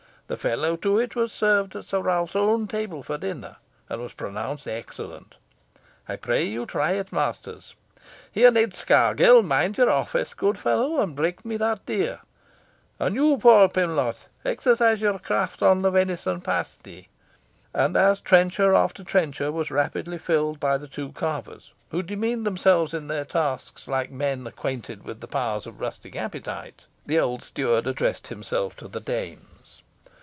The 0.27 0.37
fellow 0.37 0.77
to 0.77 0.97
it 0.97 1.13
was 1.13 1.33
served 1.33 1.75
at 1.75 1.83
Sir 1.83 1.99
Ralph's 1.99 2.37
own 2.37 2.65
table 2.65 3.05
at 3.09 3.19
dinner, 3.19 3.57
and 3.89 4.01
was 4.01 4.13
pronounced 4.13 4.65
excellent. 4.65 5.35
I 6.07 6.15
pray 6.15 6.45
you 6.45 6.65
try 6.65 6.91
it, 6.93 7.11
masters. 7.11 7.75
Here, 8.31 8.49
Ned 8.49 8.73
Scargill, 8.73 9.43
mind 9.43 9.77
your 9.77 9.89
office, 9.89 10.33
good 10.33 10.57
fellow, 10.57 11.01
and 11.01 11.17
break 11.17 11.43
me 11.43 11.57
that 11.57 11.85
deer. 11.85 12.21
And 12.97 13.13
you, 13.13 13.39
Paul 13.39 13.67
Pimlot, 13.67 14.27
exercise 14.45 15.01
your 15.01 15.19
craft 15.19 15.61
on 15.61 15.81
the 15.81 15.91
venison 15.91 16.39
pasty." 16.39 17.09
And 17.73 17.97
as 17.97 18.21
trencher 18.21 18.73
after 18.73 19.03
trencher 19.03 19.51
was 19.51 19.69
rapidly 19.69 20.17
filled 20.17 20.61
by 20.61 20.77
the 20.77 20.87
two 20.87 21.11
carvers, 21.11 21.73
who 21.89 22.01
demeaned 22.01 22.45
themselves 22.45 22.93
in 22.93 23.09
their 23.09 23.25
task 23.25 23.85
like 23.85 24.11
men 24.11 24.47
acquainted 24.47 25.03
with 25.03 25.19
the 25.19 25.27
powers 25.27 25.67
of 25.67 25.81
rustic 25.81 26.15
appetite, 26.15 26.85
the 27.05 27.19
old 27.19 27.43
steward 27.43 27.85
addressed 27.85 28.27
himself 28.27 28.77
to 28.77 28.87
the 28.87 29.01
dames. 29.01 29.81